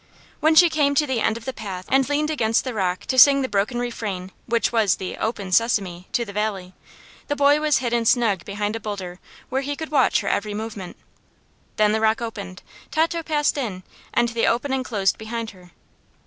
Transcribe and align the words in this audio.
When 0.39 0.55
she 0.55 0.67
came 0.71 0.95
to 0.95 1.05
the 1.05 1.19
end 1.21 1.37
of 1.37 1.45
the 1.45 1.53
path 1.53 1.85
and 1.87 2.09
leaned 2.09 2.31
against 2.31 2.63
the 2.63 2.73
rock 2.73 3.01
to 3.01 3.19
sing 3.19 3.43
the 3.43 3.47
broken 3.47 3.77
refrain 3.77 4.31
which 4.47 4.71
was 4.71 4.95
the 4.95 5.15
"open 5.17 5.51
sesame" 5.51 6.07
to 6.13 6.25
the 6.25 6.33
valley, 6.33 6.73
the 7.27 7.35
boy 7.35 7.59
was 7.59 7.77
hidden 7.77 8.03
snug 8.05 8.43
behind 8.43 8.75
a 8.75 8.79
boulder 8.79 9.19
where 9.49 9.61
he 9.61 9.75
could 9.75 9.91
watch 9.91 10.21
her 10.21 10.27
every 10.27 10.55
movement. 10.55 10.97
Then 11.75 11.91
the 11.91 12.01
rock 12.01 12.19
opened; 12.19 12.63
Tato 12.89 13.21
passed 13.21 13.59
in, 13.59 13.83
and 14.11 14.29
the 14.29 14.47
opening 14.47 14.83
closed 14.83 15.19
behind 15.19 15.51
her. 15.51 15.69